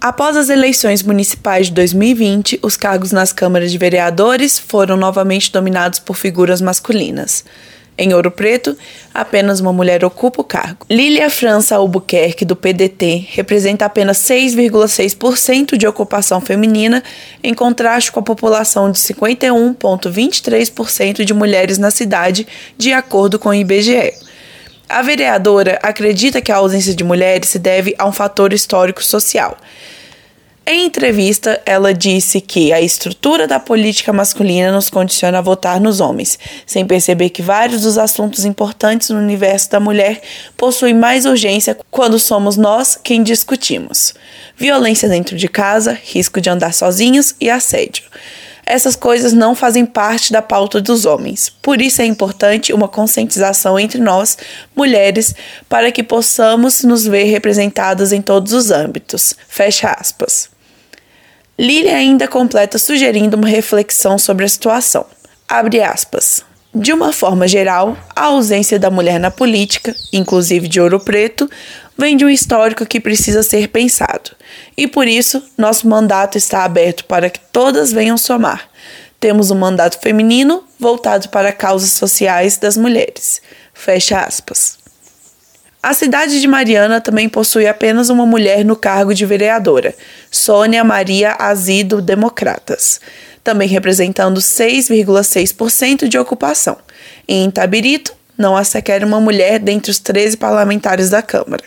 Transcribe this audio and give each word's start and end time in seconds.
Após 0.00 0.36
as 0.36 0.50
eleições 0.50 1.02
municipais 1.02 1.66
de 1.66 1.72
2020, 1.72 2.60
os 2.62 2.76
cargos 2.76 3.12
nas 3.12 3.32
câmaras 3.32 3.72
de 3.72 3.78
vereadores 3.78 4.58
foram 4.58 4.96
novamente 4.96 5.50
dominados 5.50 5.98
por 5.98 6.16
figuras 6.16 6.60
masculinas. 6.60 7.44
Em 7.98 8.12
Ouro 8.12 8.30
Preto, 8.30 8.76
apenas 9.14 9.58
uma 9.58 9.72
mulher 9.72 10.04
ocupa 10.04 10.42
o 10.42 10.44
cargo. 10.44 10.84
Lília 10.90 11.30
França 11.30 11.76
Albuquerque, 11.76 12.44
do 12.44 12.54
PDT, 12.54 13.26
representa 13.30 13.86
apenas 13.86 14.18
6,6% 14.18 15.78
de 15.78 15.86
ocupação 15.86 16.38
feminina, 16.38 17.02
em 17.42 17.54
contraste 17.54 18.12
com 18.12 18.20
a 18.20 18.22
população 18.22 18.92
de 18.92 18.98
51,23% 18.98 21.24
de 21.24 21.32
mulheres 21.32 21.78
na 21.78 21.90
cidade, 21.90 22.46
de 22.76 22.92
acordo 22.92 23.38
com 23.38 23.48
o 23.48 23.54
IBGE. 23.54 24.25
A 24.88 25.02
vereadora 25.02 25.78
acredita 25.82 26.40
que 26.40 26.52
a 26.52 26.56
ausência 26.56 26.94
de 26.94 27.02
mulheres 27.02 27.48
se 27.48 27.58
deve 27.58 27.94
a 27.98 28.06
um 28.06 28.12
fator 28.12 28.52
histórico-social. 28.52 29.58
Em 30.68 30.86
entrevista, 30.86 31.60
ela 31.64 31.94
disse 31.94 32.40
que 32.40 32.72
a 32.72 32.80
estrutura 32.80 33.46
da 33.46 33.60
política 33.60 34.12
masculina 34.12 34.72
nos 34.72 34.90
condiciona 34.90 35.38
a 35.38 35.40
votar 35.40 35.80
nos 35.80 36.00
homens, 36.00 36.38
sem 36.64 36.84
perceber 36.84 37.30
que 37.30 37.40
vários 37.40 37.82
dos 37.82 37.96
assuntos 37.96 38.44
importantes 38.44 39.10
no 39.10 39.18
universo 39.18 39.70
da 39.70 39.78
mulher 39.78 40.20
possuem 40.56 40.94
mais 40.94 41.24
urgência 41.24 41.78
quando 41.88 42.18
somos 42.18 42.56
nós 42.56 42.98
quem 43.00 43.22
discutimos. 43.22 44.14
Violência 44.56 45.08
dentro 45.08 45.36
de 45.36 45.48
casa, 45.48 45.96
risco 46.02 46.40
de 46.40 46.50
andar 46.50 46.74
sozinhos 46.74 47.34
e 47.40 47.48
assédio. 47.48 48.02
Essas 48.68 48.96
coisas 48.96 49.32
não 49.32 49.54
fazem 49.54 49.86
parte 49.86 50.32
da 50.32 50.42
pauta 50.42 50.80
dos 50.80 51.06
homens. 51.06 51.48
Por 51.48 51.80
isso 51.80 52.02
é 52.02 52.04
importante 52.04 52.72
uma 52.72 52.88
conscientização 52.88 53.78
entre 53.78 54.00
nós, 54.00 54.36
mulheres, 54.74 55.32
para 55.68 55.92
que 55.92 56.02
possamos 56.02 56.82
nos 56.82 57.06
ver 57.06 57.24
representadas 57.24 58.12
em 58.12 58.20
todos 58.20 58.52
os 58.52 58.72
âmbitos. 58.72 59.36
Fecha 59.46 59.90
aspas. 59.92 60.50
Lily 61.56 61.88
ainda 61.88 62.26
completa 62.26 62.76
sugerindo 62.76 63.36
uma 63.36 63.46
reflexão 63.46 64.18
sobre 64.18 64.44
a 64.44 64.48
situação. 64.48 65.06
Abre 65.48 65.80
aspas. 65.80 66.44
De 66.74 66.92
uma 66.92 67.12
forma 67.12 67.48
geral, 67.48 67.96
a 68.14 68.24
ausência 68.24 68.78
da 68.78 68.90
mulher 68.90 69.18
na 69.18 69.30
política, 69.30 69.94
inclusive 70.12 70.68
de 70.68 70.78
Ouro 70.78 71.00
Preto, 71.00 71.48
vem 71.96 72.16
de 72.16 72.24
um 72.24 72.30
histórico 72.30 72.84
que 72.84 73.00
precisa 73.00 73.42
ser 73.42 73.68
pensado. 73.68 74.30
E 74.76 74.86
por 74.86 75.08
isso, 75.08 75.42
nosso 75.56 75.88
mandato 75.88 76.36
está 76.36 76.64
aberto 76.64 77.04
para 77.04 77.30
que 77.30 77.40
todas 77.40 77.92
venham 77.92 78.18
somar. 78.18 78.68
Temos 79.18 79.50
um 79.50 79.56
mandato 79.56 79.98
feminino 80.00 80.62
voltado 80.78 81.28
para 81.30 81.52
causas 81.52 81.90
sociais 81.90 82.58
das 82.58 82.76
mulheres. 82.76 83.40
Fecha 83.72 84.20
aspas. 84.20 84.78
A 85.82 85.94
cidade 85.94 86.40
de 86.40 86.48
Mariana 86.48 87.00
também 87.00 87.28
possui 87.28 87.66
apenas 87.66 88.10
uma 88.10 88.26
mulher 88.26 88.64
no 88.64 88.74
cargo 88.74 89.14
de 89.14 89.24
vereadora, 89.24 89.94
Sônia 90.30 90.82
Maria 90.82 91.36
Azido 91.38 92.02
Democratas, 92.02 93.00
também 93.44 93.68
representando 93.68 94.40
6,6% 94.40 96.08
de 96.08 96.18
ocupação. 96.18 96.76
Em 97.28 97.48
Tabirito, 97.52 98.15
não 98.36 98.56
há 98.56 98.64
sequer 98.64 99.04
uma 99.04 99.20
mulher 99.20 99.58
dentre 99.58 99.90
os 99.90 99.98
13 99.98 100.36
parlamentares 100.36 101.10
da 101.10 101.22
Câmara. 101.22 101.64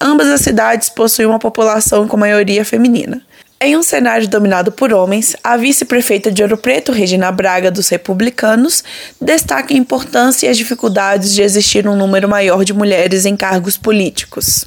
Ambas 0.00 0.28
as 0.28 0.40
cidades 0.40 0.88
possuem 0.88 1.26
uma 1.26 1.38
população 1.38 2.06
com 2.06 2.16
maioria 2.16 2.64
feminina. 2.64 3.22
Em 3.58 3.74
um 3.74 3.82
cenário 3.82 4.28
dominado 4.28 4.70
por 4.70 4.92
homens, 4.92 5.34
a 5.42 5.56
vice-prefeita 5.56 6.30
de 6.30 6.42
Ouro 6.42 6.58
Preto, 6.58 6.92
Regina 6.92 7.32
Braga, 7.32 7.70
dos 7.70 7.88
Republicanos, 7.88 8.84
destaca 9.18 9.72
a 9.72 9.76
importância 9.76 10.46
e 10.46 10.50
as 10.50 10.58
dificuldades 10.58 11.32
de 11.32 11.40
existir 11.40 11.88
um 11.88 11.96
número 11.96 12.28
maior 12.28 12.64
de 12.64 12.74
mulheres 12.74 13.24
em 13.24 13.34
cargos 13.34 13.78
políticos. 13.78 14.66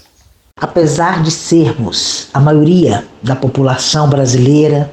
Apesar 0.58 1.22
de 1.22 1.30
sermos 1.30 2.30
a 2.34 2.40
maioria 2.40 3.06
da 3.22 3.36
população 3.36 4.09
brasileira, 4.09 4.92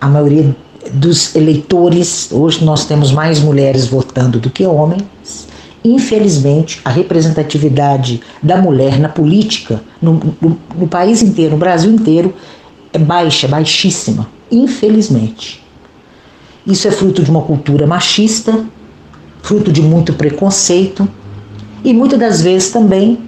a 0.00 0.06
maioria 0.06 0.54
dos 0.92 1.34
eleitores, 1.34 2.30
hoje 2.30 2.64
nós 2.64 2.84
temos 2.84 3.10
mais 3.10 3.40
mulheres 3.40 3.86
votando 3.86 4.38
do 4.38 4.50
que 4.50 4.66
homens, 4.66 5.48
infelizmente, 5.84 6.80
a 6.84 6.90
representatividade 6.90 8.20
da 8.42 8.56
mulher 8.56 8.98
na 9.00 9.08
política, 9.08 9.82
no, 10.00 10.20
no, 10.40 10.58
no 10.76 10.86
país 10.86 11.22
inteiro, 11.22 11.52
no 11.52 11.58
Brasil 11.58 11.90
inteiro, 11.90 12.34
é 12.92 12.98
baixa, 12.98 13.48
baixíssima, 13.48 14.28
infelizmente. 14.50 15.62
Isso 16.66 16.86
é 16.86 16.90
fruto 16.90 17.22
de 17.22 17.30
uma 17.30 17.42
cultura 17.42 17.86
machista, 17.86 18.64
fruto 19.42 19.72
de 19.72 19.82
muito 19.82 20.12
preconceito 20.12 21.08
e 21.82 21.92
muitas 21.92 22.18
das 22.18 22.42
vezes 22.42 22.70
também 22.70 23.18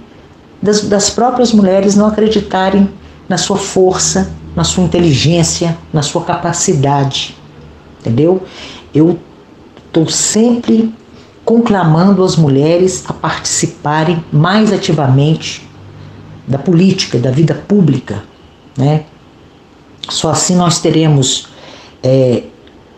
das, 0.61 0.81
das 0.81 1.09
próprias 1.09 1.51
mulheres 1.51 1.95
não 1.95 2.07
acreditarem 2.07 2.89
na 3.27 3.37
sua 3.37 3.57
força, 3.57 4.31
na 4.55 4.63
sua 4.63 4.83
inteligência, 4.83 5.77
na 5.91 6.01
sua 6.01 6.23
capacidade. 6.23 7.35
Entendeu? 8.05 8.43
Eu 8.93 9.17
estou 9.87 10.07
sempre 10.07 10.93
conclamando 11.43 12.23
as 12.23 12.35
mulheres 12.35 13.03
a 13.07 13.13
participarem 13.13 14.23
mais 14.31 14.71
ativamente 14.71 15.67
da 16.47 16.59
política, 16.59 17.17
da 17.17 17.31
vida 17.31 17.55
pública, 17.55 18.23
né? 18.77 19.05
Só 20.07 20.29
assim 20.29 20.55
nós 20.55 20.79
teremos 20.79 21.47
é, 22.03 22.43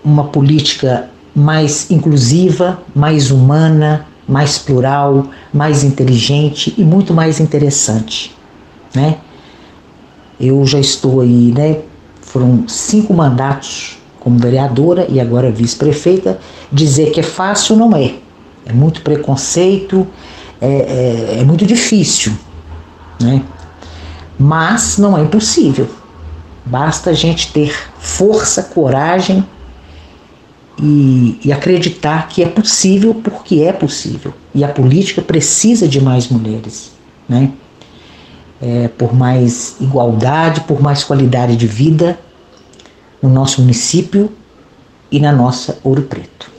uma 0.03 0.25
política 0.25 1.09
mais 1.33 1.89
inclusiva, 1.89 2.81
mais 2.93 3.31
humana, 3.31 4.05
mais 4.27 4.57
plural, 4.57 5.27
mais 5.53 5.85
inteligente 5.85 6.73
e 6.77 6.83
muito 6.83 7.13
mais 7.13 7.39
interessante, 7.39 8.35
né? 8.93 9.19
Eu 10.37 10.65
já 10.65 10.79
estou 10.79 11.21
aí, 11.21 11.53
né? 11.55 11.79
Foram 12.21 12.67
cinco 12.67 13.13
mandatos 13.13 13.97
como 14.27 14.37
vereadora 14.37 15.07
e 15.09 15.21
agora 15.21 15.49
vice-prefeita. 15.49 16.37
Dizer 16.69 17.11
que 17.11 17.21
é 17.21 17.23
fácil 17.23 17.77
não 17.77 17.95
é. 17.95 18.15
É 18.65 18.73
muito 18.73 19.01
preconceito, 19.01 20.05
é, 20.59 20.67
é, 20.67 21.39
é 21.39 21.43
muito 21.45 21.65
difícil, 21.65 22.33
né? 23.21 23.41
Mas 24.37 24.97
não 24.97 25.17
é 25.17 25.21
impossível. 25.21 25.87
Basta 26.65 27.11
a 27.11 27.13
gente 27.13 27.53
ter 27.53 27.73
força, 27.97 28.63
coragem 28.63 29.45
e, 30.77 31.39
e, 31.45 31.53
acreditar 31.53 32.27
que 32.27 32.43
é 32.43 32.49
possível, 32.49 33.13
porque 33.13 33.61
é 33.61 33.71
possível. 33.71 34.33
E 34.53 34.61
a 34.61 34.67
política 34.67 35.21
precisa 35.21 35.87
de 35.87 36.01
mais 36.01 36.27
mulheres, 36.27 36.91
né? 37.29 37.51
É, 38.61 38.89
por 38.89 39.15
mais 39.15 39.77
igualdade, 39.79 40.61
por 40.61 40.81
mais 40.81 41.05
qualidade 41.05 41.55
de 41.55 41.65
vida 41.65 42.19
no 43.21 43.29
nosso 43.29 43.61
município 43.61 44.31
e 45.11 45.19
na 45.19 45.31
nossa 45.31 45.79
Ouro 45.83 46.03
Preto 46.03 46.57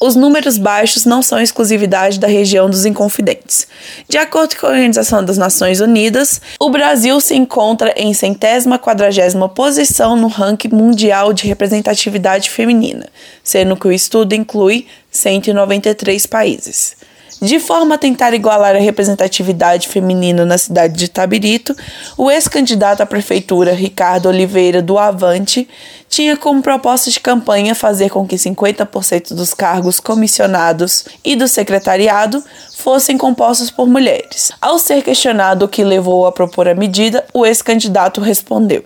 os 0.00 0.16
números 0.16 0.56
baixos 0.56 1.04
não 1.04 1.22
são 1.22 1.38
exclusividade 1.38 2.18
da 2.18 2.26
região 2.26 2.70
dos 2.70 2.86
Inconfidentes. 2.86 3.68
De 4.08 4.16
acordo 4.16 4.56
com 4.56 4.66
a 4.66 4.70
Organização 4.70 5.22
das 5.22 5.36
Nações 5.36 5.82
Unidas, 5.82 6.40
o 6.58 6.70
Brasil 6.70 7.20
se 7.20 7.36
encontra 7.36 7.92
em 7.94 8.14
centésima 8.14 8.78
quadragésima 8.78 9.46
posição 9.46 10.16
no 10.16 10.26
ranking 10.26 10.70
mundial 10.70 11.34
de 11.34 11.46
representatividade 11.46 12.48
feminina, 12.48 13.06
sendo 13.44 13.76
que 13.76 13.86
o 13.86 13.92
estudo 13.92 14.34
inclui 14.34 14.86
193 15.10 16.24
países. 16.26 16.96
De 17.40 17.58
forma 17.58 17.94
a 17.94 17.98
tentar 17.98 18.34
igualar 18.34 18.76
a 18.76 18.78
representatividade 18.78 19.88
feminina 19.88 20.44
na 20.44 20.58
cidade 20.58 20.92
de 20.92 21.08
Tabirito, 21.08 21.74
o 22.18 22.30
ex-candidato 22.30 23.00
à 23.00 23.06
prefeitura 23.06 23.72
Ricardo 23.72 24.28
Oliveira 24.28 24.82
do 24.82 24.98
Avante 24.98 25.66
tinha 26.06 26.36
como 26.36 26.60
proposta 26.60 27.10
de 27.10 27.18
campanha 27.18 27.74
fazer 27.74 28.10
com 28.10 28.26
que 28.26 28.36
50% 28.36 29.34
dos 29.34 29.54
cargos 29.54 29.98
comissionados 30.00 31.06
e 31.24 31.34
do 31.34 31.48
secretariado 31.48 32.42
fossem 32.76 33.16
compostos 33.16 33.70
por 33.70 33.86
mulheres. 33.86 34.52
Ao 34.60 34.78
ser 34.78 35.02
questionado 35.02 35.64
o 35.64 35.68
que 35.68 35.82
levou 35.82 36.26
a 36.26 36.32
propor 36.32 36.68
a 36.68 36.74
medida, 36.74 37.24
o 37.32 37.46
ex-candidato 37.46 38.20
respondeu: 38.20 38.84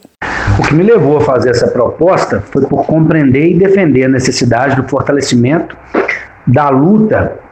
O 0.61 0.62
que 0.62 0.75
me 0.75 0.84
levou 0.84 1.17
a 1.17 1.20
fazer 1.23 1.50
essa 1.50 1.67
proposta 1.67 2.40
foi 2.52 2.64
por 2.67 2.87
compreender 2.87 3.49
e 3.49 3.58
defender 3.58 4.05
a 4.05 4.08
necessidade 4.08 4.76
do 4.76 4.88
fortalecimento 4.88 5.76
da 6.46 6.69
luta 6.69 7.44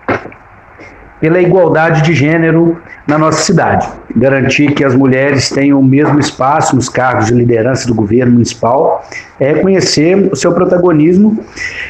pela 1.22 1.40
igualdade 1.40 2.02
de 2.02 2.14
gênero 2.14 2.82
na 3.06 3.16
nossa 3.16 3.40
cidade. 3.44 3.88
Garantir 4.16 4.74
que 4.74 4.82
as 4.82 4.92
mulheres 4.92 5.48
tenham 5.48 5.78
o 5.78 5.84
mesmo 5.84 6.18
espaço 6.18 6.74
nos 6.74 6.88
cargos 6.88 7.26
de 7.26 7.34
liderança 7.34 7.86
do 7.86 7.94
governo 7.94 8.32
municipal 8.32 9.06
é 9.38 9.52
reconhecer 9.52 10.28
o 10.32 10.34
seu 10.34 10.52
protagonismo 10.52 11.38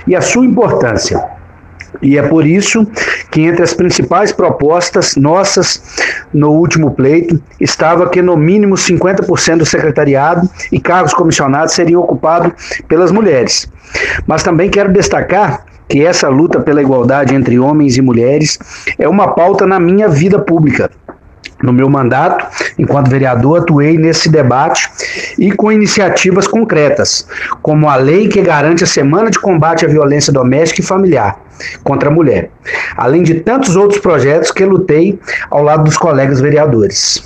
e 0.06 0.14
a 0.14 0.20
sua 0.20 0.44
importância. 0.44 1.19
E 2.02 2.19
é 2.19 2.23
por 2.23 2.46
isso 2.46 2.87
que 3.31 3.40
entre 3.40 3.62
as 3.62 3.73
principais 3.73 4.32
propostas 4.32 5.17
nossas 5.17 5.82
no 6.32 6.50
último 6.50 6.90
pleito 6.90 7.43
estava 7.58 8.11
que 8.11 8.20
no 8.20 8.37
mínimo 8.37 8.75
50% 8.75 9.56
do 9.56 9.64
secretariado 9.64 10.46
e 10.70 10.78
cargos 10.78 11.14
comissionados 11.14 11.73
seriam 11.73 12.02
ocupados 12.02 12.52
pelas 12.87 13.11
mulheres. 13.11 13.67
Mas 14.26 14.43
também 14.43 14.69
quero 14.69 14.93
destacar 14.93 15.64
que 15.92 16.02
essa 16.02 16.26
luta 16.26 16.58
pela 16.58 16.80
igualdade 16.80 17.34
entre 17.34 17.58
homens 17.58 17.98
e 17.98 18.00
mulheres 18.00 18.58
é 18.98 19.06
uma 19.06 19.34
pauta 19.34 19.66
na 19.66 19.78
minha 19.78 20.08
vida 20.08 20.38
pública. 20.38 20.90
No 21.62 21.70
meu 21.70 21.88
mandato, 21.88 22.46
enquanto 22.78 23.10
vereador, 23.10 23.60
atuei 23.60 23.98
nesse 23.98 24.30
debate 24.30 24.90
e 25.38 25.52
com 25.52 25.70
iniciativas 25.70 26.48
concretas, 26.48 27.28
como 27.60 27.90
a 27.90 27.96
lei 27.96 28.26
que 28.26 28.40
garante 28.40 28.82
a 28.82 28.86
Semana 28.86 29.30
de 29.30 29.38
Combate 29.38 29.84
à 29.84 29.88
Violência 29.88 30.32
Doméstica 30.32 30.80
e 30.80 30.84
Familiar 30.84 31.38
contra 31.84 32.08
a 32.08 32.12
Mulher, 32.12 32.50
além 32.96 33.22
de 33.22 33.34
tantos 33.40 33.76
outros 33.76 34.00
projetos 34.00 34.50
que 34.50 34.64
lutei 34.64 35.20
ao 35.50 35.62
lado 35.62 35.84
dos 35.84 35.98
colegas 35.98 36.40
vereadores. 36.40 37.20